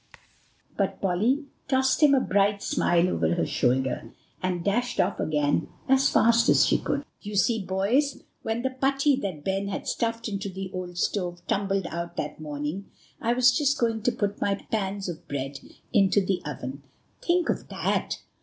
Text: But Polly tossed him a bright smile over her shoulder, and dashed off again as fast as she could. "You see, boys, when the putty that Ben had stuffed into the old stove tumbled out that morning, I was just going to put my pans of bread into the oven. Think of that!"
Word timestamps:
But 0.77 0.99
Polly 0.99 1.45
tossed 1.67 2.01
him 2.01 2.15
a 2.15 2.19
bright 2.19 2.63
smile 2.63 3.07
over 3.07 3.35
her 3.35 3.45
shoulder, 3.45 4.11
and 4.41 4.63
dashed 4.63 4.99
off 4.99 5.19
again 5.19 5.67
as 5.87 6.09
fast 6.09 6.49
as 6.49 6.65
she 6.65 6.79
could. 6.79 7.05
"You 7.21 7.35
see, 7.35 7.63
boys, 7.63 8.23
when 8.41 8.63
the 8.63 8.71
putty 8.71 9.15
that 9.17 9.43
Ben 9.45 9.67
had 9.67 9.85
stuffed 9.87 10.27
into 10.27 10.49
the 10.49 10.71
old 10.73 10.97
stove 10.97 11.43
tumbled 11.47 11.85
out 11.85 12.15
that 12.17 12.39
morning, 12.39 12.89
I 13.21 13.33
was 13.33 13.55
just 13.55 13.77
going 13.77 14.01
to 14.01 14.11
put 14.11 14.41
my 14.41 14.55
pans 14.71 15.07
of 15.07 15.27
bread 15.27 15.59
into 15.93 16.25
the 16.25 16.41
oven. 16.47 16.81
Think 17.21 17.47
of 17.49 17.67
that!" 17.69 18.17